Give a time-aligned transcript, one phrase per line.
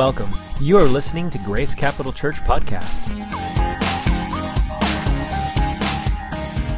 [0.00, 0.30] Welcome.
[0.62, 3.04] You are listening to Grace Capital Church Podcast.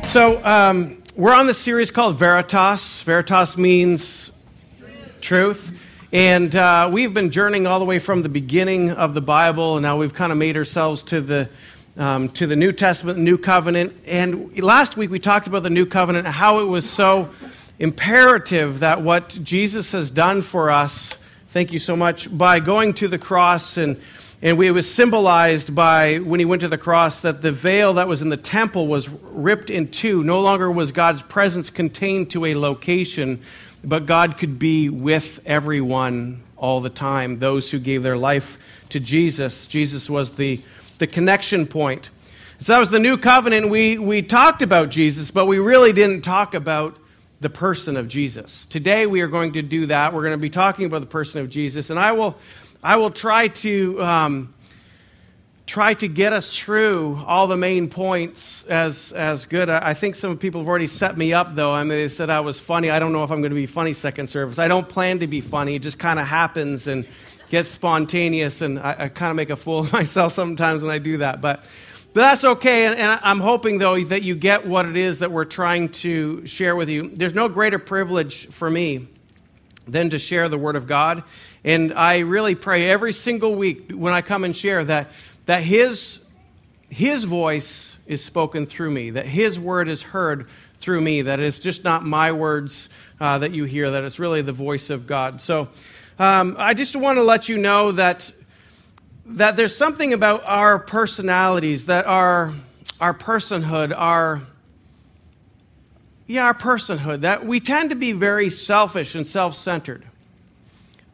[0.08, 3.00] So, um, we're on this series called Veritas.
[3.02, 4.32] Veritas means
[5.20, 5.78] truth.
[6.10, 9.84] And uh, we've been journeying all the way from the beginning of the Bible, and
[9.84, 11.48] now we've kind of made ourselves to the,
[11.96, 13.92] um, to the New Testament, New Covenant.
[14.04, 17.30] And last week we talked about the New Covenant, how it was so
[17.78, 21.14] imperative that what Jesus has done for us,
[21.52, 24.00] thank you so much, by going to the cross and
[24.40, 28.08] and it was symbolized by when he went to the cross that the veil that
[28.08, 30.24] was in the temple was ripped in two.
[30.24, 33.40] No longer was God's presence contained to a location,
[33.84, 38.98] but God could be with everyone all the time, those who gave their life to
[38.98, 39.68] Jesus.
[39.68, 40.58] Jesus was the,
[40.98, 42.10] the connection point.
[42.58, 43.68] So that was the new covenant.
[43.68, 46.96] We, we talked about Jesus, but we really didn't talk about
[47.42, 48.66] the person of Jesus.
[48.66, 50.14] Today we are going to do that.
[50.14, 52.36] We're going to be talking about the person of Jesus, and I will
[52.82, 54.54] I will try to um,
[55.66, 59.68] try to get us through all the main points as as good.
[59.68, 61.72] I, I think some people have already set me up, though.
[61.72, 62.90] I mean, they said I was funny.
[62.90, 64.60] I don't know if I'm going to be funny second service.
[64.60, 65.74] I don't plan to be funny.
[65.74, 67.04] It just kind of happens and
[67.50, 70.98] gets spontaneous, and I, I kind of make a fool of myself sometimes when I
[70.98, 71.40] do that.
[71.40, 71.64] But
[72.14, 75.30] but that's okay, and, and, I'm hoping, though, that you get what it is that
[75.30, 77.08] we're trying to share with you.
[77.08, 79.08] There's no greater privilege for me
[79.86, 81.24] than to share the Word of God.
[81.64, 85.10] And I really pray every single week when I come and share that,
[85.46, 86.20] that his,
[86.88, 90.46] his voice is spoken through me, that His word is heard
[90.76, 92.88] through me, that it's just not my words
[93.20, 95.40] uh, that you hear, that it's really the voice of God.
[95.40, 95.68] So
[96.18, 98.30] um, I just want to let you know that,
[99.24, 102.52] that there's something about our personalities, that our,
[103.00, 104.42] our personhood, our
[106.26, 110.04] yeah, our personhood, that we tend to be very selfish and self centered.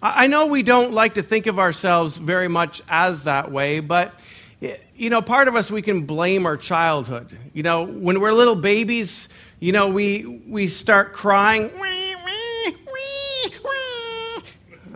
[0.00, 4.14] I know we don't like to think of ourselves very much as that way, but
[4.60, 7.36] you know, part of us we can blame our childhood.
[7.52, 9.28] You know, when we're little babies,
[9.58, 11.76] you know, we we start crying.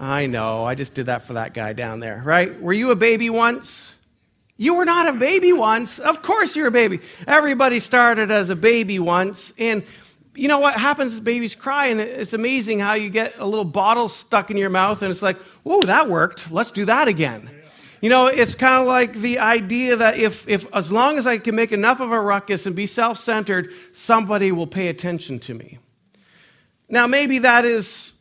[0.03, 2.61] I know, I just did that for that guy down there, right?
[2.61, 3.93] Were you a baby once?
[4.57, 6.01] You were not a baby once.
[6.01, 6.99] Of course you're a baby.
[7.25, 9.85] Everybody started as a baby once, and
[10.35, 13.65] you know what happens is babies cry, and it's amazing how you get a little
[13.65, 16.51] bottle stuck in your mouth, and it's like, whoa, that worked.
[16.51, 17.49] Let's do that again.
[18.01, 21.39] You know, it's kind of like the idea that if, if as long as I
[21.39, 25.55] can make enough of a ruckus and be self centered, somebody will pay attention to
[25.55, 25.79] me.
[26.89, 28.15] Now, maybe that is,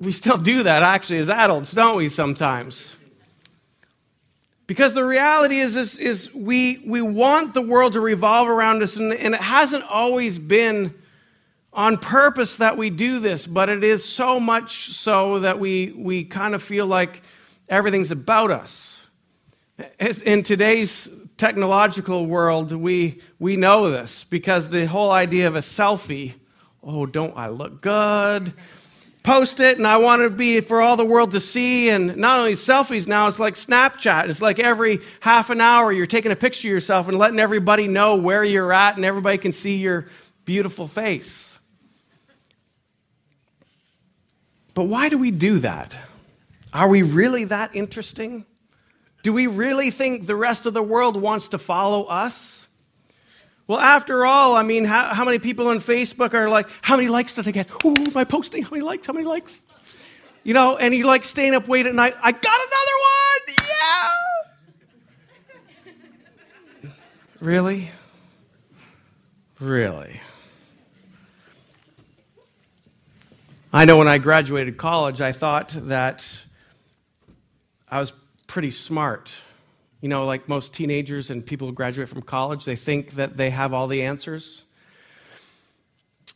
[0.00, 2.96] we still do that actually as adults, don't we, sometimes?
[4.66, 8.96] Because the reality is, is, is we, we want the world to revolve around us,
[8.96, 10.92] and, and it hasn't always been
[11.72, 16.24] on purpose that we do this, but it is so much so that we, we
[16.24, 17.22] kind of feel like
[17.68, 19.02] everything's about us.
[19.98, 26.34] In today's technological world, we, we know this because the whole idea of a selfie
[26.86, 28.54] oh, don't I look good?
[29.26, 31.88] Post it, and I want to be for all the world to see.
[31.90, 34.28] And not only selfies now, it's like Snapchat.
[34.28, 37.88] It's like every half an hour you're taking a picture of yourself and letting everybody
[37.88, 40.06] know where you're at, and everybody can see your
[40.44, 41.58] beautiful face.
[44.74, 45.98] But why do we do that?
[46.72, 48.46] Are we really that interesting?
[49.24, 52.65] Do we really think the rest of the world wants to follow us?
[53.68, 57.08] Well, after all, I mean, how, how many people on Facebook are like, how many
[57.08, 57.68] likes did I get?
[57.84, 59.60] Ooh, my posting, how many likes, how many likes?
[60.44, 63.72] You know, and you like staying up late at night, I got another one!
[66.82, 66.90] Yeah!
[67.40, 67.90] really?
[69.58, 70.20] Really?
[73.72, 76.24] I know when I graduated college, I thought that
[77.90, 78.12] I was
[78.46, 79.34] pretty smart.
[80.00, 83.50] You know, like most teenagers and people who graduate from college, they think that they
[83.50, 84.62] have all the answers.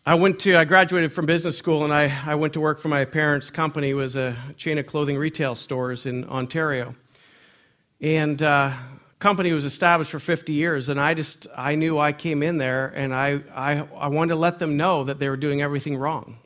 [0.06, 2.88] I went to, I graduated from business school and I, I went to work for
[2.88, 3.90] my parents' company.
[3.90, 6.94] It was a chain of clothing retail stores in Ontario.
[8.00, 8.72] And uh,
[9.18, 12.86] company was established for 50 years and i just i knew i came in there
[12.96, 16.38] and I, I, I wanted to let them know that they were doing everything wrong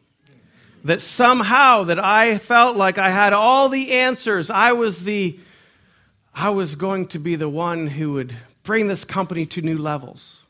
[0.85, 4.51] that somehow that I felt like I had all the answers.
[4.51, 5.39] I was the
[6.35, 8.35] I was going to be the one who would
[8.65, 10.43] bring this company to new levels.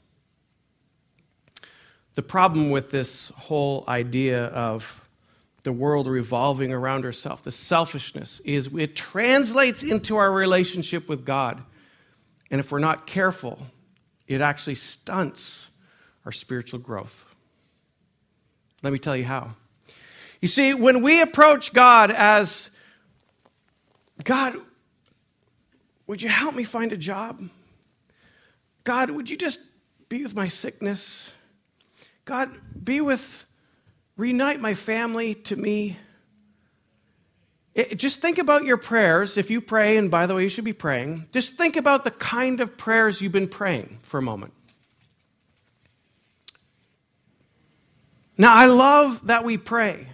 [2.14, 5.06] The problem with this whole idea of
[5.62, 11.62] the world revolving around herself, the selfishness, is it translates into our relationship with God.
[12.50, 13.58] And if we're not careful,
[14.26, 15.68] it actually stunts
[16.24, 17.26] our spiritual growth.
[18.82, 19.54] Let me tell you how.
[20.40, 22.70] You see, when we approach God as
[24.22, 24.56] God,
[26.06, 27.42] would you help me find a job?
[28.84, 29.58] God, would you just
[30.08, 31.32] be with my sickness?
[32.24, 32.50] God,
[32.82, 33.44] be with,
[34.16, 35.96] reunite my family to me.
[37.74, 39.36] It, just think about your prayers.
[39.36, 42.10] If you pray, and by the way, you should be praying, just think about the
[42.10, 44.52] kind of prayers you've been praying for a moment.
[48.36, 50.08] Now, I love that we pray,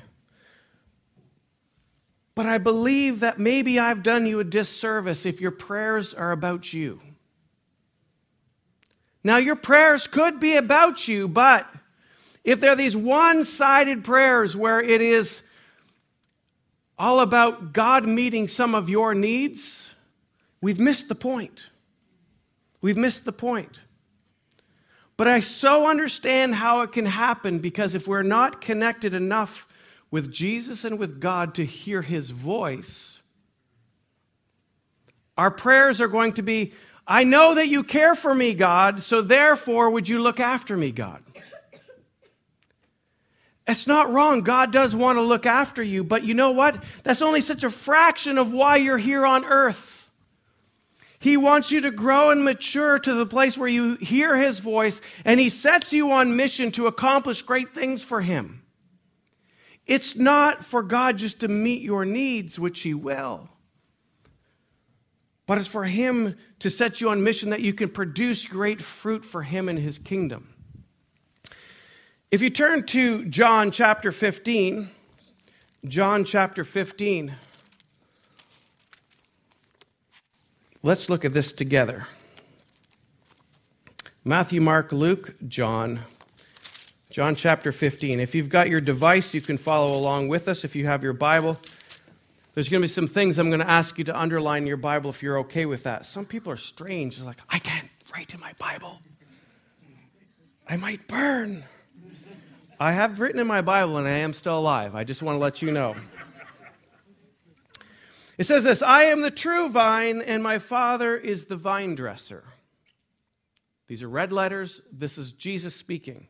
[2.41, 6.73] but I believe that maybe I've done you a disservice if your prayers are about
[6.73, 6.99] you.
[9.23, 11.69] Now, your prayers could be about you, but
[12.43, 15.43] if they're these one sided prayers where it is
[16.99, 19.95] all about God meeting some of your needs,
[20.63, 21.69] we've missed the point.
[22.81, 23.81] We've missed the point.
[25.19, 29.69] But I so understand how it can happen because if we're not connected enough
[30.11, 33.21] with Jesus and with God to hear his voice,
[35.37, 36.73] our prayers are going to be
[37.07, 40.93] I know that you care for me, God, so therefore would you look after me,
[40.93, 41.21] God?
[43.67, 44.43] It's not wrong.
[44.43, 46.83] God does want to look after you, but you know what?
[47.03, 50.11] That's only such a fraction of why you're here on earth.
[51.19, 55.01] He wants you to grow and mature to the place where you hear His voice,
[55.25, 58.60] and He sets you on mission to accomplish great things for Him.
[59.91, 63.51] It's not for God just to meet your needs, which He will
[65.51, 69.25] but it's for Him to set you on mission that you can produce great fruit
[69.25, 70.55] for Him and His kingdom.
[72.31, 74.89] If you turn to John chapter 15,
[75.87, 77.33] John chapter 15,
[80.85, 82.07] let's look at this together.
[84.25, 85.99] Matthew, Mark, Luke, John.
[87.11, 88.21] John chapter 15.
[88.21, 90.65] If you've got your device, you can follow along with us.
[90.65, 91.59] If you have your Bible,
[92.55, 94.77] there's going to be some things I'm going to ask you to underline in your
[94.77, 96.07] Bible if you're okay with that.
[96.07, 97.17] Some people are strange.
[97.17, 99.01] They're like, I can't write in my Bible.
[100.69, 101.65] I might burn.
[102.79, 104.95] I have written in my Bible and I am still alive.
[104.95, 105.97] I just want to let you know.
[108.39, 112.45] It says this I am the true vine, and my Father is the vine dresser.
[113.89, 114.81] These are red letters.
[114.93, 116.29] This is Jesus speaking.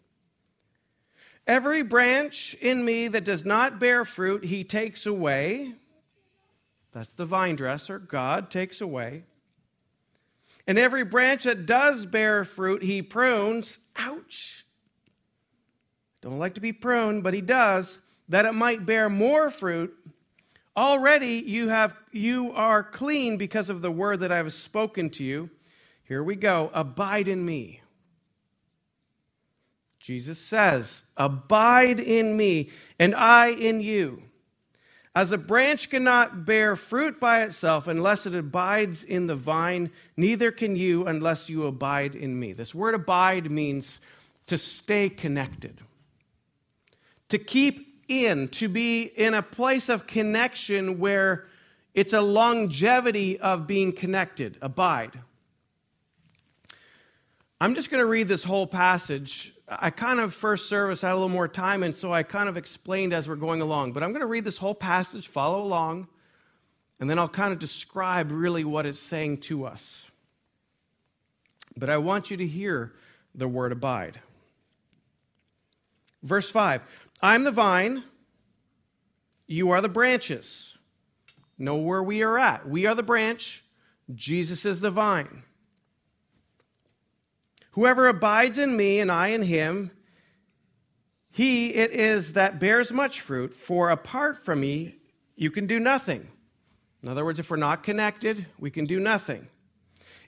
[1.51, 5.75] Every branch in me that does not bear fruit, he takes away.
[6.93, 7.99] That's the vine dresser.
[7.99, 9.25] God takes away.
[10.69, 13.81] And every branch that does bear fruit, he prunes.
[13.97, 14.65] Ouch.
[16.21, 17.99] Don't like to be pruned, but he does,
[18.29, 19.93] that it might bear more fruit.
[20.77, 25.25] Already you have you are clean because of the word that I have spoken to
[25.25, 25.51] you.
[26.05, 26.71] Here we go.
[26.73, 27.81] Abide in me.
[30.01, 34.23] Jesus says, Abide in me, and I in you.
[35.15, 40.51] As a branch cannot bear fruit by itself unless it abides in the vine, neither
[40.51, 42.53] can you unless you abide in me.
[42.53, 44.01] This word abide means
[44.47, 45.81] to stay connected,
[47.29, 51.47] to keep in, to be in a place of connection where
[51.93, 54.57] it's a longevity of being connected.
[54.63, 55.19] Abide.
[57.61, 61.15] I'm just going to read this whole passage I kind of first service had a
[61.15, 63.93] little more time, and so I kind of explained as we're going along.
[63.93, 66.09] But I'm going to read this whole passage, follow along,
[66.99, 70.11] and then I'll kind of describe really what it's saying to us.
[71.77, 72.95] But I want you to hear
[73.33, 74.19] the word abide.
[76.25, 76.83] Verse 5
[77.23, 78.03] I'm the vine,
[79.47, 80.77] you are the branches.
[81.59, 82.69] Know where we are at.
[82.69, 83.63] We are the branch,
[84.13, 85.45] Jesus is the vine.
[87.73, 89.91] Whoever abides in me and I in him,
[91.31, 94.97] he it is that bears much fruit, for apart from me,
[95.37, 96.27] you can do nothing.
[97.03, 99.47] In other words, if we're not connected, we can do nothing.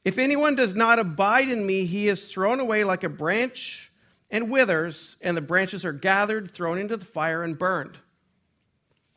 [0.04, 3.90] If anyone does not abide in me, he is thrown away like a branch
[4.30, 7.98] and withers, and the branches are gathered, thrown into the fire, and burned.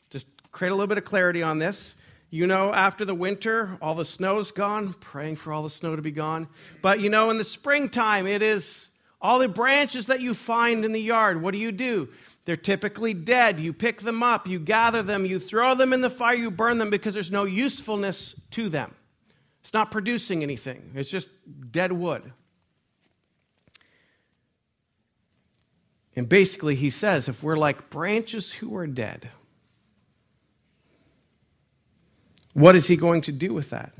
[0.10, 1.96] Just create a little bit of clarity on this.
[2.36, 6.01] You know, after the winter, all the snow's gone, praying for all the snow to
[6.01, 6.50] be gone.
[6.82, 8.89] But you know, in the springtime, it is
[9.22, 11.42] all the branches that you find in the yard.
[11.42, 12.10] What do you do?
[12.44, 13.62] They're typically dead.
[13.62, 16.77] You pick them up, you gather them, you throw them in the fire, you burn
[16.77, 18.94] them because there's no usefulness to them.
[19.62, 21.30] It's not producing anything, it's just
[21.72, 22.34] dead wood.
[26.18, 29.32] And basically, he says if we're like branches who are dead,
[32.55, 33.91] What is he going to do with that?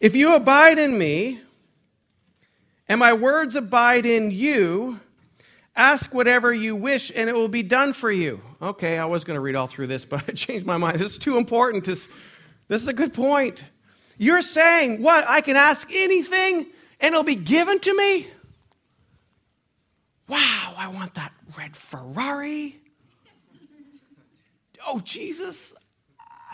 [0.00, 1.40] If you abide in me,
[2.88, 4.98] and my words abide in you,
[5.76, 8.42] ask whatever you wish, and it will be done for you.
[8.60, 10.98] Okay, I was going to read all through this, but I changed my mind.
[10.98, 13.64] This is too important to, This is a good point.
[14.18, 15.24] You're saying, what?
[15.28, 16.66] I can ask anything
[16.98, 18.26] and it'll be given to me?
[20.28, 22.80] Wow, I want that red Ferrari.
[24.84, 25.72] Oh, Jesus,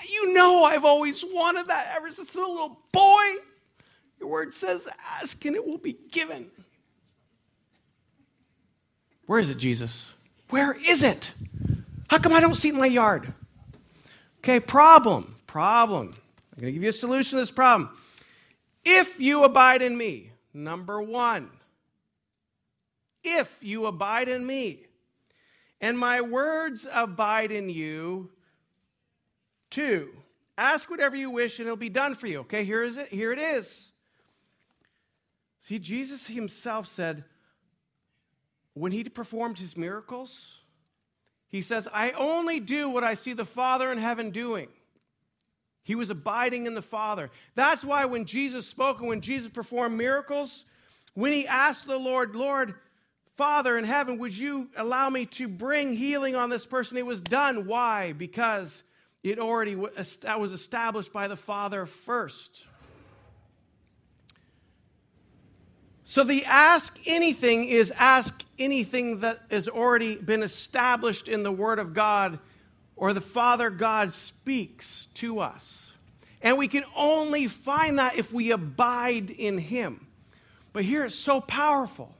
[0.08, 3.42] you know I've always wanted that ever since I was a little boy.
[4.20, 4.88] Your word says,
[5.20, 6.50] ask and it will be given.
[9.26, 10.12] Where is it, Jesus?
[10.50, 11.32] Where is it?
[12.08, 13.32] How come I don't see it in my yard?
[14.38, 16.08] Okay, problem, problem.
[16.54, 17.96] I'm going to give you a solution to this problem.
[18.84, 21.48] If you abide in me, number one,
[23.24, 24.80] if you abide in me,
[25.80, 28.30] and my words abide in you,
[29.72, 30.10] two,
[30.56, 32.40] ask whatever you wish and it'll be done for you.
[32.40, 33.08] Okay, here is it.
[33.08, 33.90] Here it is.
[35.60, 37.24] See, Jesus himself said,
[38.74, 40.60] when he performed his miracles,
[41.48, 44.68] he says, I only do what I see the Father in heaven doing.
[45.82, 47.30] He was abiding in the Father.
[47.54, 50.64] That's why when Jesus spoke and when Jesus performed miracles,
[51.14, 52.74] when he asked the Lord, Lord,
[53.36, 56.96] Father in heaven, would you allow me to bring healing on this person?
[56.96, 57.66] It was done.
[57.66, 58.12] Why?
[58.12, 58.84] Because
[59.22, 62.66] it already was established by the Father first.
[66.04, 71.78] So the ask anything is ask anything that has already been established in the Word
[71.78, 72.38] of God
[72.96, 75.94] or the Father God speaks to us.
[76.42, 80.06] And we can only find that if we abide in Him.
[80.72, 82.14] But here it's so powerful.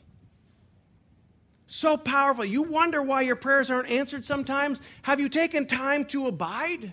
[1.75, 2.45] So powerful.
[2.45, 4.79] You wonder why your prayers aren't answered sometimes.
[5.01, 6.93] Have you taken time to abide?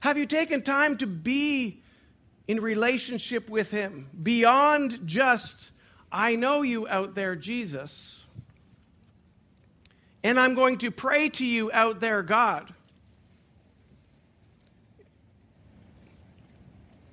[0.00, 1.82] Have you taken time to be
[2.48, 5.70] in relationship with Him beyond just,
[6.10, 8.24] I know you out there, Jesus,
[10.22, 12.72] and I'm going to pray to you out there, God.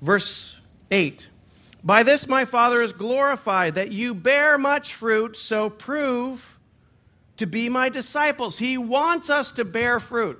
[0.01, 0.57] Verse
[0.89, 1.27] 8
[1.83, 6.57] By this my Father is glorified, that you bear much fruit, so prove
[7.37, 8.59] to be my disciples.
[8.59, 10.39] He wants us to bear fruit.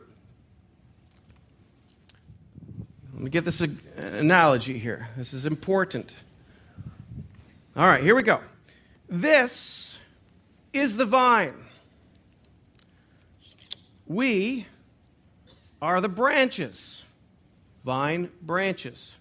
[3.14, 3.62] Let me get this
[3.98, 5.10] analogy here.
[5.18, 6.14] This is important.
[7.76, 8.40] All right, here we go.
[9.10, 9.96] This
[10.74, 11.54] is the vine.
[14.06, 14.68] We
[15.82, 17.04] are the branches.
[17.84, 19.16] Vine branches.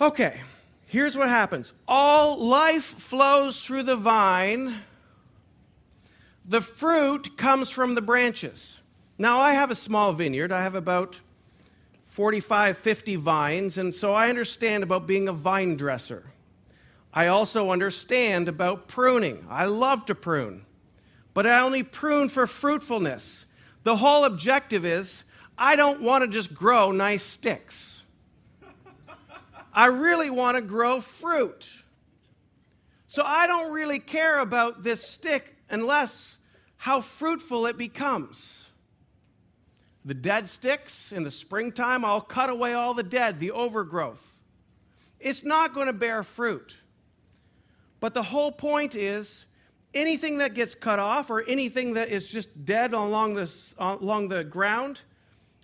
[0.00, 0.40] Okay,
[0.88, 4.80] here's what happens all life flows through the vine,
[6.44, 8.80] the fruit comes from the branches.
[9.18, 10.52] Now, I have a small vineyard.
[10.52, 11.20] I have about
[12.06, 16.24] 45, 50 vines, and so I understand about being a vine dresser.
[17.12, 19.46] I also understand about pruning.
[19.50, 20.64] I love to prune,
[21.34, 23.46] but I only prune for fruitfulness.
[23.82, 25.24] The whole objective is
[25.56, 27.97] I don't want to just grow nice sticks.
[29.78, 31.68] I really want to grow fruit.
[33.06, 36.36] So I don't really care about this stick unless
[36.78, 38.70] how fruitful it becomes.
[40.04, 44.40] The dead sticks in the springtime, I'll cut away all the dead, the overgrowth.
[45.20, 46.74] It's not going to bear fruit.
[48.00, 49.46] But the whole point is
[49.94, 54.42] anything that gets cut off or anything that is just dead along, this, along the
[54.42, 55.02] ground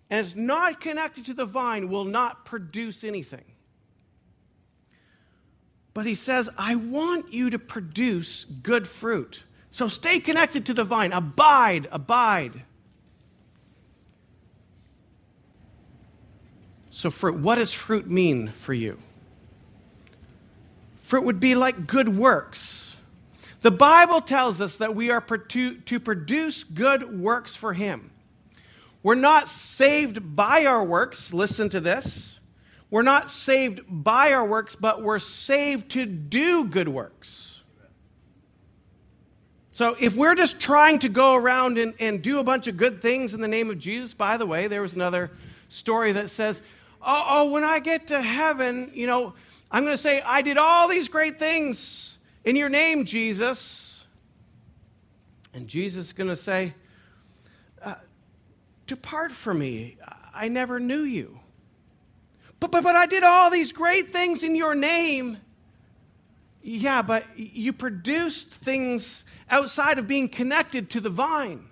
[0.09, 3.43] and is not connected to the vine will not produce anything.
[5.95, 9.45] But he says, I want you to produce good fruit.
[9.71, 11.13] So stay connected to the vine.
[11.13, 12.63] Abide, abide.
[16.91, 18.99] So, fruit, what does fruit mean for you?
[20.99, 22.97] Fruit would be like good works.
[23.63, 28.11] The Bible tells us that we are to, to produce good works for Him.
[29.03, 31.33] We're not saved by our works.
[31.35, 32.34] Listen to this.
[32.91, 37.63] We're not saved by our works, but we're saved to do good works.
[39.73, 43.03] So if we're just trying to go around and, and do a bunch of good
[43.03, 45.33] things in the name of Jesus, by the way, there was another
[45.69, 46.61] story that says
[47.05, 49.35] oh, oh, when I get to heaven, you know,
[49.71, 54.05] I'm going to say, I did all these great things in your name, Jesus.
[55.53, 56.75] And Jesus is going to say,
[57.83, 57.97] uh,
[58.87, 59.97] Depart from me.
[60.35, 61.41] I never knew you.
[62.61, 65.39] But, but, but I did all these great things in your name.
[66.63, 71.67] Yeah, but you produced things outside of being connected to the vine.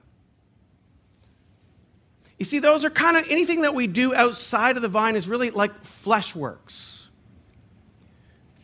[2.39, 5.29] You see, those are kind of anything that we do outside of the vine is
[5.29, 7.09] really like flesh works.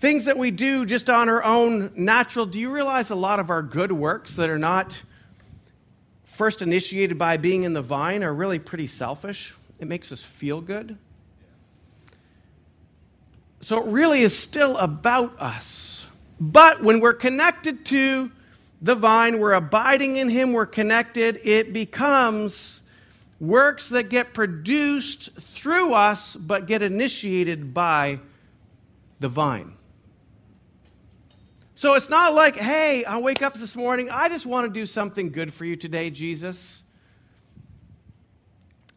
[0.00, 2.46] Things that we do just on our own natural.
[2.46, 5.00] Do you realize a lot of our good works that are not
[6.24, 9.54] first initiated by being in the vine are really pretty selfish?
[9.78, 10.98] it makes us feel good.
[13.60, 16.06] So it really is still about us.
[16.40, 18.30] But when we're connected to
[18.80, 22.82] the vine, we're abiding in Him, we're connected, it becomes
[23.40, 28.18] works that get produced through us but get initiated by
[29.20, 29.72] the vine.
[31.74, 34.86] So it's not like, hey, I wake up this morning, I just want to do
[34.86, 36.82] something good for you today, Jesus.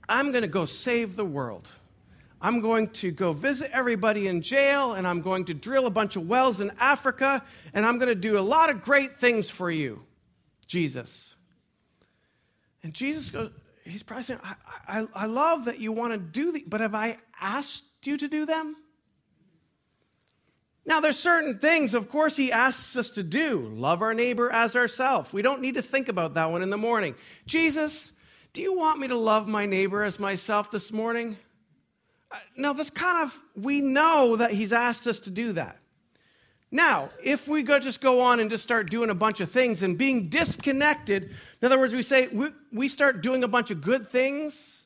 [0.10, 1.70] I'm going to go save the world.
[2.42, 6.16] I'm going to go visit everybody in jail, and I'm going to drill a bunch
[6.16, 7.44] of wells in Africa,
[7.74, 10.04] and I'm going to do a lot of great things for you,
[10.66, 11.36] Jesus.
[12.84, 13.52] And Jesus goes,
[13.84, 14.56] He's probably saying, I,
[14.88, 18.28] I, I love that you want to do these, but have I asked you to
[18.28, 18.76] do them?
[20.86, 23.70] Now, there's certain things, of course, he asks us to do.
[23.74, 25.32] Love our neighbor as ourselves.
[25.32, 27.16] We don't need to think about that one in the morning.
[27.46, 28.12] Jesus,
[28.54, 31.38] do you want me to love my neighbor as myself this morning?
[32.32, 35.78] Uh, now, that's kind of, we know that he's asked us to do that.
[36.72, 39.84] Now, if we go just go on and just start doing a bunch of things
[39.84, 43.82] and being disconnected, in other words, we say we, we start doing a bunch of
[43.82, 44.86] good things,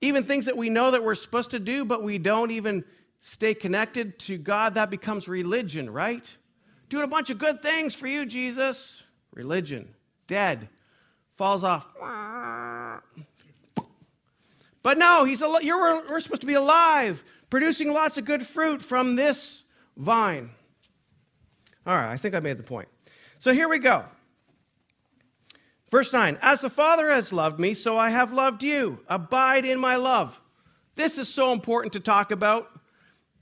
[0.00, 2.84] even things that we know that we're supposed to do, but we don't even
[3.18, 6.28] stay connected to God, that becomes religion, right?
[6.88, 9.02] Doing a bunch of good things for you, Jesus.
[9.32, 9.94] Religion.
[10.26, 10.68] Dead.
[11.36, 11.86] Falls off.
[14.82, 18.82] But no, he's al- you're, we're supposed to be alive, producing lots of good fruit
[18.82, 19.62] from this
[19.96, 20.50] vine.
[21.86, 22.88] All right, I think I made the point.
[23.38, 24.04] So here we go.
[25.90, 29.00] Verse 9 As the Father has loved me, so I have loved you.
[29.08, 30.38] Abide in my love.
[30.94, 32.68] This is so important to talk about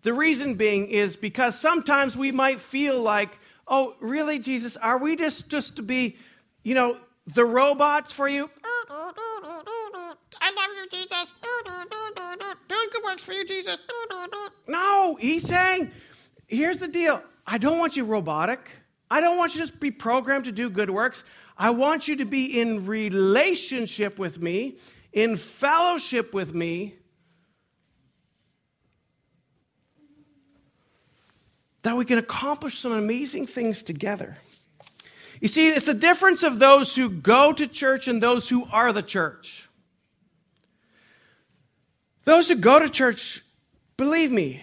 [0.02, 5.16] the reason being is because sometimes we might feel like, oh, really, Jesus, are we
[5.16, 6.16] just, just to be,
[6.62, 6.98] you know,
[7.34, 8.50] the robots for you?
[13.18, 13.76] For you, Jesus.
[14.68, 15.90] No, he's saying,
[16.46, 17.22] here's the deal.
[17.46, 18.70] I don't want you robotic.
[19.10, 21.24] I don't want you to just be programmed to do good works.
[21.58, 24.78] I want you to be in relationship with me,
[25.12, 26.94] in fellowship with me,
[31.82, 34.38] that we can accomplish some amazing things together.
[35.40, 38.92] You see, it's the difference of those who go to church and those who are
[38.92, 39.68] the church.
[42.30, 43.42] Those who go to church,
[43.96, 44.62] believe me,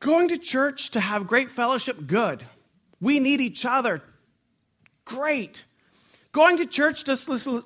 [0.00, 2.46] going to church to have great fellowship, good.
[2.98, 4.02] We need each other,
[5.04, 5.66] great.
[6.32, 7.12] Going to church to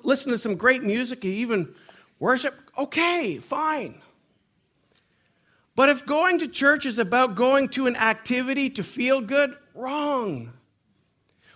[0.03, 1.73] listen, to some great music, even
[2.19, 4.01] worship, okay, fine.
[5.73, 10.51] But if going to church is about going to an activity to feel good, wrong.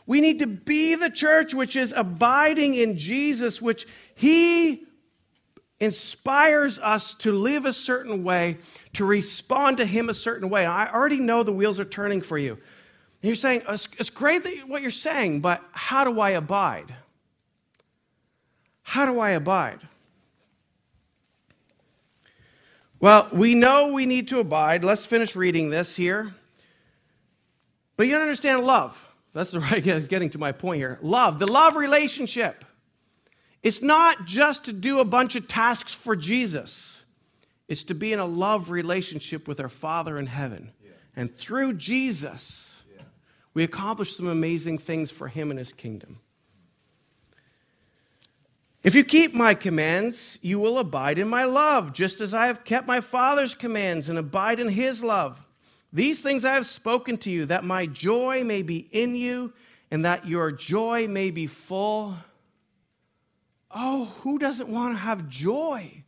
[0.05, 4.85] We need to be the church which is abiding in Jesus, which He
[5.81, 8.59] inspires us to live a certain way,
[8.93, 10.65] to respond to Him a certain way.
[10.65, 12.53] I already know the wheels are turning for you.
[12.53, 12.59] And
[13.23, 16.93] you're saying, it's great that what you're saying, but how do I abide?
[18.83, 19.79] How do I abide?
[22.99, 24.83] Well, we know we need to abide.
[24.83, 26.35] Let's finish reading this here.
[27.97, 29.03] But you don't understand love.
[29.33, 30.99] That's the right getting to my point here.
[31.01, 32.65] Love, the love relationship.
[33.63, 37.03] It's not just to do a bunch of tasks for Jesus.
[37.67, 40.71] It's to be in a love relationship with our Father in heaven.
[40.83, 40.91] Yeah.
[41.15, 43.03] And through Jesus, yeah.
[43.53, 46.19] we accomplish some amazing things for him and his kingdom.
[48.83, 52.63] If you keep my commands, you will abide in my love, just as I have
[52.63, 55.39] kept my Father's commands and abide in his love.
[55.93, 59.53] These things I have spoken to you, that my joy may be in you
[59.91, 62.15] and that your joy may be full.
[63.73, 66.03] Oh, who doesn't want to have joy?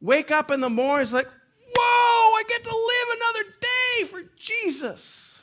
[0.00, 1.28] Wake up in the morning, it's like,
[1.74, 5.42] whoa, I get to live another day for Jesus.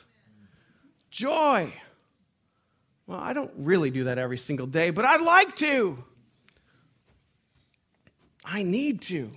[1.10, 1.72] Joy.
[3.06, 6.02] Well, I don't really do that every single day, but I'd like to.
[8.44, 9.30] I need to.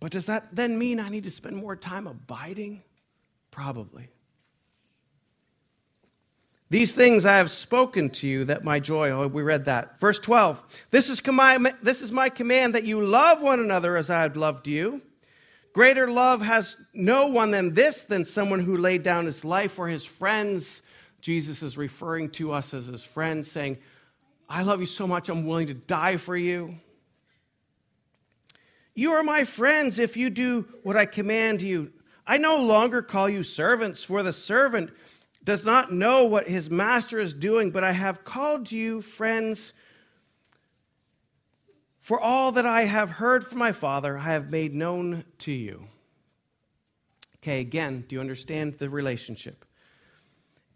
[0.00, 2.82] But does that then mean I need to spend more time abiding?
[3.50, 4.08] Probably.
[6.70, 9.98] These things I have spoken to you that my joy, oh, we read that.
[9.98, 11.22] Verse 12, this is,
[11.82, 15.00] this is my command that you love one another as I have loved you.
[15.72, 19.88] Greater love has no one than this, than someone who laid down his life for
[19.88, 20.82] his friends.
[21.20, 23.78] Jesus is referring to us as his friends, saying,
[24.48, 26.74] I love you so much, I'm willing to die for you.
[28.94, 31.92] You are my friends if you do what I command you.
[32.26, 34.90] I no longer call you servants, for the servant
[35.48, 39.72] does not know what his master is doing, but I have called you friends.
[42.00, 45.86] For all that I have heard from my Father, I have made known to you.
[47.36, 49.64] Okay, again, do you understand the relationship?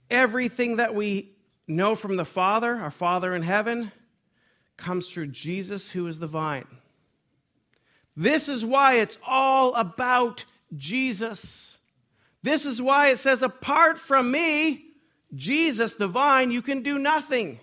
[0.08, 1.32] Everything that we
[1.68, 3.92] know from the Father, our Father in heaven,
[4.78, 6.78] comes through Jesus, who is the vine.
[8.16, 11.76] This is why it's all about Jesus.
[12.42, 14.84] This is why it says, apart from me,
[15.34, 17.60] Jesus, the vine, you can do nothing.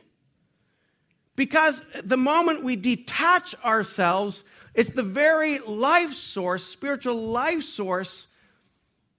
[1.36, 8.28] Because the moment we detach ourselves, it's the very life source, spiritual life source,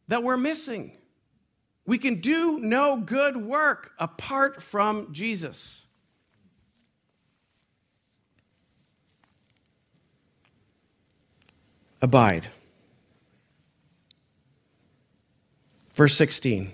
[0.09, 0.93] that we're missing.
[1.87, 5.85] We can do no good work apart from Jesus.
[12.03, 12.49] Abide.
[15.95, 16.73] Verse 16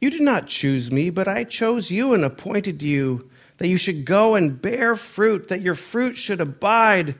[0.00, 4.06] You did not choose me, but I chose you and appointed you that you should
[4.06, 7.16] go and bear fruit, that your fruit should abide.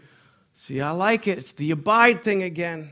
[0.55, 1.39] See, I like it.
[1.39, 2.91] It's the abide thing again.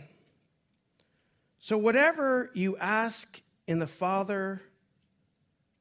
[1.58, 4.62] So, whatever you ask in the Father,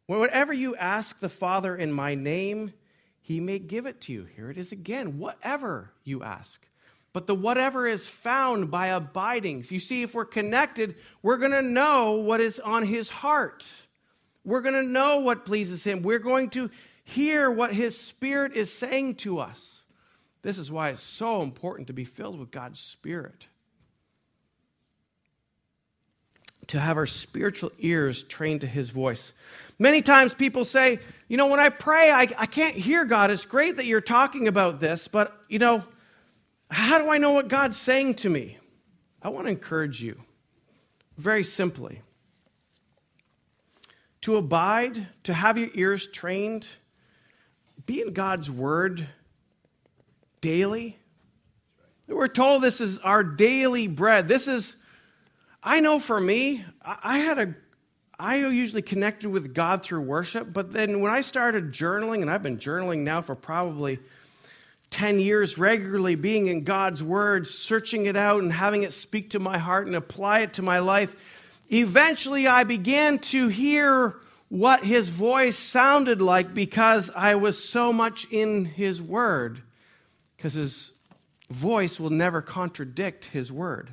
[0.06, 2.74] whatever you ask the Father in my name,
[3.20, 4.28] he may give it to you.
[4.36, 5.18] Here it is again.
[5.18, 6.66] Whatever you ask.
[7.14, 9.64] But the whatever is found by abiding.
[9.64, 13.66] So you see, if we're connected, we're going to know what is on his heart.
[14.44, 16.04] We're going to know what pleases him.
[16.04, 16.70] We're going to
[17.04, 19.82] hear what his spirit is saying to us.
[20.44, 23.48] This is why it's so important to be filled with God's spirit.
[26.68, 29.32] To have our spiritual ears trained to his voice.
[29.80, 33.32] Many times people say, you know, when I pray, I, I can't hear God.
[33.32, 35.84] It's great that you're talking about this, but, you know,
[36.70, 38.58] how do I know what God's saying to me?
[39.22, 40.22] I want to encourage you
[41.18, 42.02] very simply
[44.22, 46.68] to abide, to have your ears trained,
[47.86, 49.08] be in God's word
[50.42, 50.98] daily.
[52.08, 54.28] We're told this is our daily bread.
[54.28, 54.76] This is,
[55.64, 57.56] I know for me, I had a,
[58.20, 62.44] I usually connected with God through worship, but then when I started journaling, and I've
[62.44, 64.00] been journaling now for probably
[64.90, 69.40] 10 years regularly being in God's Word, searching it out and having it speak to
[69.40, 71.16] my heart and apply it to my life,
[71.70, 74.16] eventually I began to hear
[74.50, 79.62] what His voice sounded like because I was so much in His Word.
[80.36, 80.94] Because His
[81.50, 83.92] voice will never contradict His Word.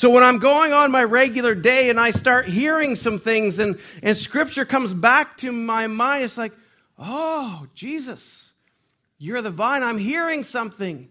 [0.00, 3.78] So when I'm going on my regular day and I start hearing some things and,
[4.02, 6.54] and scripture comes back to my mind, it's like,
[6.98, 8.54] oh, Jesus,
[9.18, 9.82] you're the vine.
[9.82, 11.06] I'm hearing something.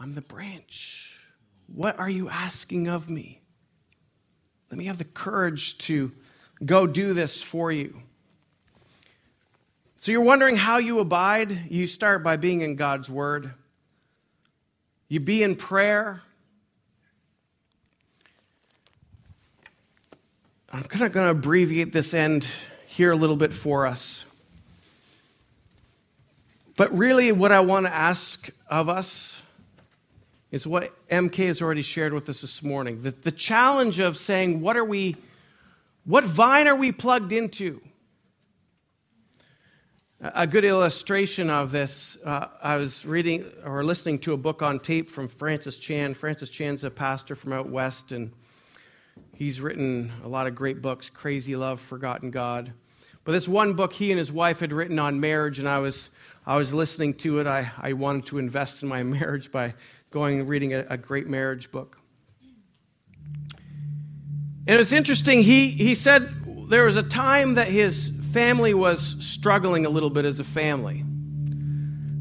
[0.00, 1.20] I'm the branch.
[1.66, 3.42] What are you asking of me?
[4.70, 6.12] Let me have the courage to
[6.64, 7.94] go do this for you.
[9.96, 11.70] So you're wondering how you abide?
[11.70, 13.52] You start by being in God's Word.
[15.08, 16.22] You be in prayer.
[20.72, 22.44] I'm kind of going to abbreviate this end
[22.88, 24.24] here a little bit for us.
[26.76, 29.40] But really, what I want to ask of us
[30.50, 33.02] is what MK has already shared with us this morning.
[33.02, 35.16] The, the challenge of saying, what are we,
[36.04, 37.80] what vine are we plugged into?
[40.20, 44.80] A good illustration of this, uh, I was reading or listening to a book on
[44.80, 46.14] tape from Francis Chan.
[46.14, 48.32] Francis Chan's a pastor from out west, and
[49.34, 52.72] He's written a lot of great books Crazy Love, Forgotten God.
[53.24, 56.10] But this one book he and his wife had written on marriage, and I was,
[56.46, 57.46] I was listening to it.
[57.46, 59.74] I, I wanted to invest in my marriage by
[60.10, 61.98] going and reading a, a great marriage book.
[64.66, 65.42] And it was interesting.
[65.42, 66.32] He, he said
[66.68, 71.04] there was a time that his family was struggling a little bit as a family.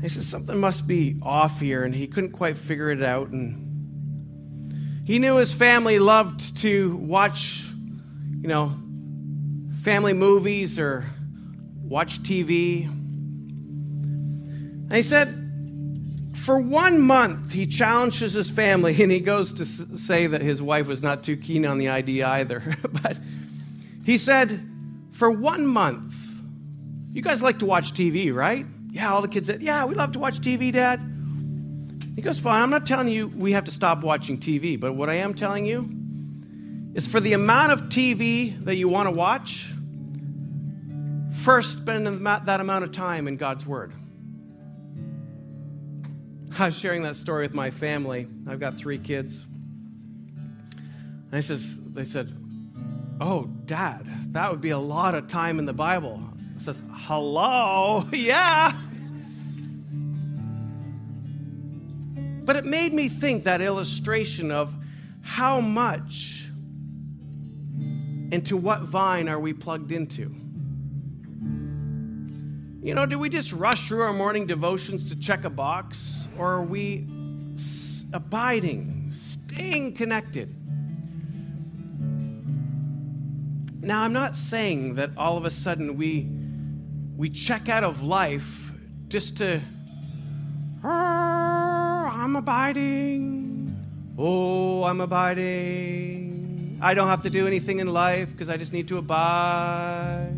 [0.02, 3.30] He said something must be off here, and he couldn't quite figure it out.
[3.30, 3.66] And
[5.06, 7.64] he knew his family loved to watch,
[8.42, 8.74] you know,
[9.84, 11.06] family movies or
[11.84, 12.88] watch TV.
[12.88, 15.28] And he said,
[16.38, 20.88] for one month, he challenges his family, and he goes to say that his wife
[20.88, 22.76] was not too keen on the idea either.
[22.92, 23.16] but
[24.04, 24.68] he said,
[25.12, 26.16] for one month,
[27.14, 28.66] you guys like to watch TV, right?
[28.90, 31.00] Yeah, all the kids said, Yeah, we love to watch TV, Dad.
[32.16, 35.12] He goes, Fine, I'm not telling you we have to stop watching TV, but what
[35.12, 36.05] I am telling you
[36.96, 39.70] is for the amount of TV that you want to watch,
[41.44, 43.92] first spend that amount of time in God's Word.
[46.58, 48.30] I was sharing that story with my family.
[48.48, 49.46] I've got three kids.
[50.72, 52.34] And I says, they said,
[53.20, 56.22] Oh, Dad, that would be a lot of time in the Bible.
[56.60, 58.72] says, Hello, yeah.
[62.46, 64.74] But it made me think that illustration of
[65.24, 66.45] how much
[68.32, 70.34] into what vine are we plugged into?
[72.82, 76.54] You know, do we just rush through our morning devotions to check a box, or
[76.54, 77.08] are we
[78.14, 80.56] abiding, staying connected?
[83.84, 86.28] Now, I'm not saying that all of a sudden we,
[87.16, 88.72] we check out of life
[89.08, 89.62] just to,
[90.84, 93.78] "Oh, I'm abiding.
[94.18, 96.25] Oh, I'm abiding.
[96.86, 100.36] I don't have to do anything in life because I just need to abide.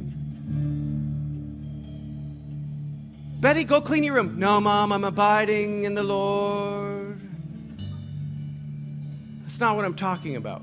[3.41, 4.39] Betty, go clean your room.
[4.39, 7.19] No, Mom, I'm abiding in the Lord.
[9.41, 10.61] That's not what I'm talking about.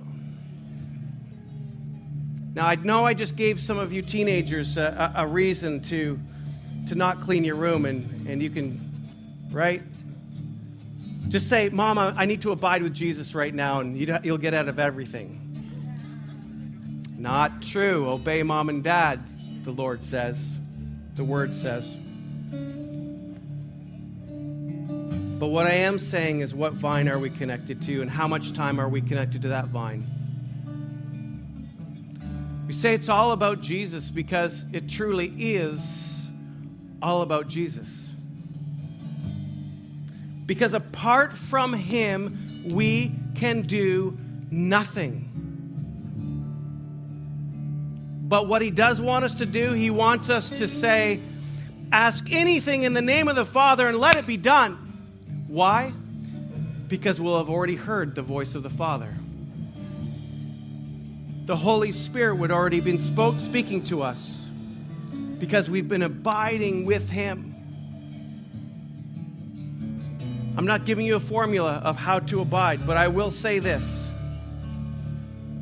[2.55, 6.18] Now, I know I just gave some of you teenagers a, a, a reason to,
[6.88, 8.81] to not clean your room, and, and you can,
[9.51, 9.83] right?
[11.29, 14.55] Just say, Mama, I need to abide with Jesus right now, and you you'll get
[14.55, 15.44] out of everything.
[17.25, 18.11] Not true.
[18.11, 19.19] Obey mom and dad,
[19.65, 20.47] the Lord says.
[21.15, 21.91] The word says.
[25.39, 28.53] But what I am saying is, what vine are we connected to, and how much
[28.53, 30.05] time are we connected to that vine?
[32.67, 36.29] We say it's all about Jesus because it truly is
[37.01, 38.11] all about Jesus.
[40.45, 44.19] Because apart from Him, we can do
[44.51, 45.34] nothing.
[48.35, 51.20] But what He does want us to do, He wants us to say,
[51.92, 54.75] Ask anything in the name of the Father and let it be done.
[55.47, 55.92] Why?
[56.88, 59.14] Because we'll have already heard the voice of the Father
[61.44, 64.44] the Holy Spirit would already been spoke, speaking to us
[65.38, 67.55] because we've been abiding with Him.
[70.57, 74.11] I'm not giving you a formula of how to abide, but I will say this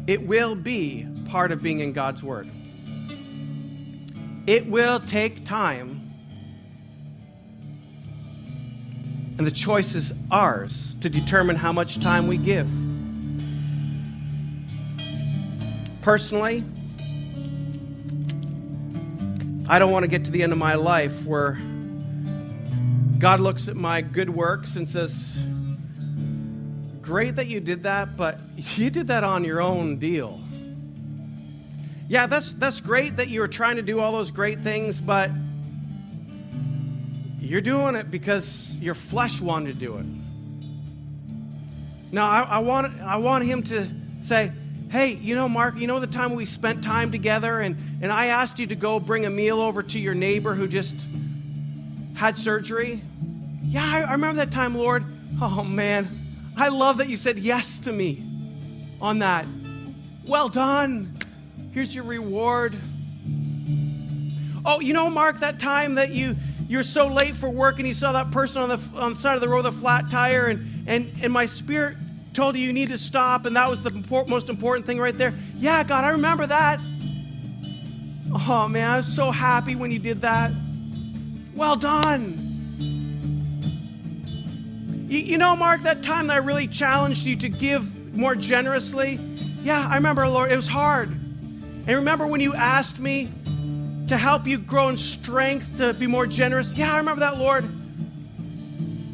[0.06, 2.48] it will be part of being in God's Word.
[4.46, 6.10] It will take time,
[9.38, 12.68] and the choice is ours to determine how much time we give.
[16.00, 16.64] Personally,
[19.68, 21.60] I don't want to get to the end of my life where
[23.20, 25.38] God looks at my good works and says,
[27.00, 30.41] Great that you did that, but you did that on your own deal.
[32.12, 35.30] Yeah, that's, that's great that you're trying to do all those great things, but
[37.40, 40.04] you're doing it because your flesh wanted to do it.
[42.12, 43.88] Now, I, I, want, I want him to
[44.20, 44.52] say,
[44.90, 48.26] hey, you know, Mark, you know the time we spent time together and, and I
[48.26, 51.06] asked you to go bring a meal over to your neighbor who just
[52.12, 53.00] had surgery?
[53.62, 55.02] Yeah, I, I remember that time, Lord.
[55.40, 56.10] Oh, man.
[56.58, 58.22] I love that you said yes to me
[59.00, 59.46] on that.
[60.26, 61.16] Well done.
[61.72, 62.76] Here's your reward.
[64.64, 66.36] Oh, you know, Mark, that time that you
[66.68, 69.34] you're so late for work and you saw that person on the on the side
[69.34, 71.96] of the road with a flat tire and and and my spirit
[72.32, 73.90] told you you need to stop, and that was the
[74.28, 75.34] most important thing right there.
[75.56, 76.80] Yeah, God, I remember that.
[78.48, 80.50] Oh, man, I was so happy when you did that.
[81.54, 82.38] Well done.
[85.08, 89.20] You, you know, Mark, that time that I really challenged you to give more generously?
[89.62, 91.14] Yeah, I remember, Lord, it was hard.
[91.86, 93.28] And remember when you asked me
[94.06, 96.74] to help you grow in strength to be more generous?
[96.74, 97.64] Yeah, I remember that, Lord.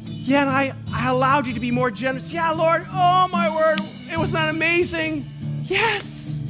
[0.05, 2.31] Yeah, and I, I allowed you to be more generous.
[2.31, 2.87] Yeah, Lord.
[2.91, 3.81] Oh, my word.
[4.13, 5.25] It was not amazing.
[5.65, 6.41] Yes.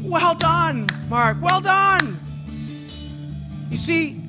[0.00, 1.38] Well done, Mark.
[1.40, 2.20] Well done.
[3.70, 4.22] You see,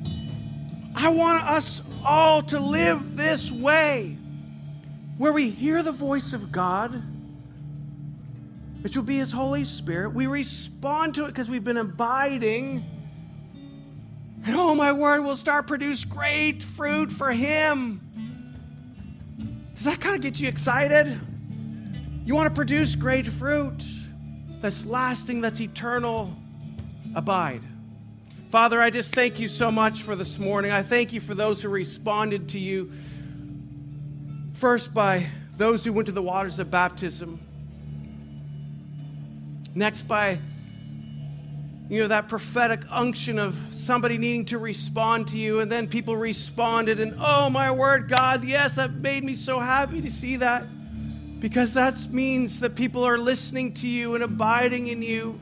[0.96, 4.16] I want us all to live this way
[5.18, 7.02] where we hear the voice of God,
[8.82, 10.10] which will be His Holy Spirit.
[10.10, 12.84] We respond to it because we've been abiding.
[14.46, 18.00] And oh, my word, we'll start produce great fruit for Him.
[19.74, 21.18] Does that kind of get you excited?
[22.24, 23.84] You want to produce great fruit
[24.60, 26.34] that's lasting, that's eternal.
[27.14, 27.62] Abide.
[28.50, 30.70] Father, I just thank you so much for this morning.
[30.70, 32.92] I thank you for those who responded to you
[34.52, 37.40] first by those who went to the waters of baptism,
[39.74, 40.38] next by
[41.90, 46.16] you know, that prophetic unction of somebody needing to respond to you, and then people
[46.16, 50.64] responded, and oh my word, God, yes, that made me so happy to see that
[51.40, 55.40] because that means that people are listening to you and abiding in you.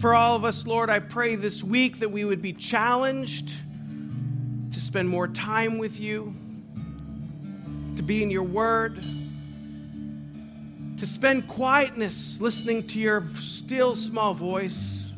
[0.00, 3.52] For all of us, Lord, I pray this week that we would be challenged
[4.72, 6.34] to spend more time with you,
[7.96, 9.04] to be in your word,
[10.98, 15.12] to spend quietness listening to your still small voice.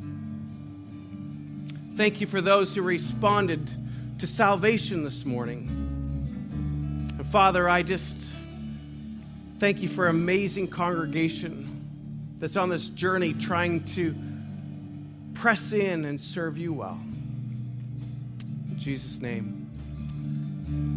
[1.96, 3.70] Thank you for those who responded
[4.18, 5.68] to salvation this morning.
[7.16, 8.16] And Father, I just
[9.58, 11.74] thank you for an amazing congregation
[12.38, 14.14] that's on this journey trying to
[15.34, 17.00] press in and serve you well.
[18.70, 19.68] In Jesus' name,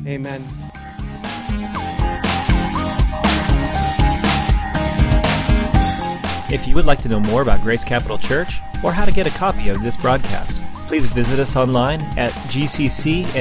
[0.07, 0.43] amen.
[6.51, 9.25] If you would like to know more about Grace Capital Church or how to get
[9.25, 13.31] a copy of this broadcast, please visit us online at gccnh.com.